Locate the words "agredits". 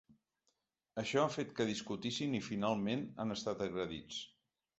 3.69-4.25